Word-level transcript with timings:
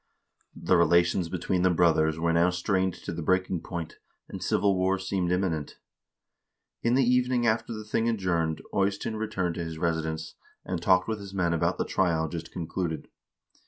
The 0.55 0.75
relations 0.77 1.29
between 1.29 1.61
the 1.61 1.69
brothers 1.69 2.17
were 2.17 2.33
now 2.33 2.49
strained 2.49 2.95
to 2.95 3.11
the 3.13 3.21
breaking 3.21 3.61
point, 3.61 3.97
and 4.27 4.41
civil 4.41 4.75
war 4.75 4.97
seemed 4.97 5.31
imminent. 5.31 5.77
In 6.81 6.95
the 6.95 7.03
evening 7.07 7.45
after 7.45 7.71
the 7.71 7.85
thing 7.85 8.09
adjourned 8.09 8.63
Eystein 8.73 9.13
returned 9.15 9.53
to 9.57 9.63
his 9.63 9.77
residence, 9.77 10.33
and 10.65 10.81
talked 10.81 11.07
with 11.07 11.19
his 11.19 11.35
men 11.35 11.53
about 11.53 11.77
the 11.77 11.85
trial 11.85 12.27
just 12.29 12.51
concluded. 12.51 13.09